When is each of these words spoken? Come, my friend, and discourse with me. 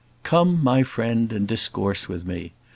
Come, 0.23 0.63
my 0.63 0.81
friend, 0.81 1.31
and 1.31 1.47
discourse 1.47 2.09
with 2.09 2.25
me. 2.25 2.53